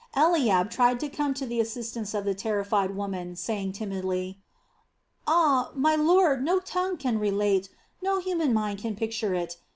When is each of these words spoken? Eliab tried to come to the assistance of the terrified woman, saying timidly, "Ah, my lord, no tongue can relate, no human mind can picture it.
Eliab 0.17 0.71
tried 0.71 0.99
to 0.99 1.07
come 1.09 1.31
to 1.35 1.45
the 1.45 1.59
assistance 1.59 2.15
of 2.15 2.25
the 2.25 2.33
terrified 2.33 2.95
woman, 2.95 3.35
saying 3.35 3.71
timidly, 3.71 4.39
"Ah, 5.27 5.69
my 5.75 5.95
lord, 5.95 6.43
no 6.43 6.59
tongue 6.59 6.97
can 6.97 7.19
relate, 7.19 7.69
no 8.01 8.19
human 8.19 8.51
mind 8.51 8.79
can 8.79 8.95
picture 8.95 9.35
it. 9.35 9.57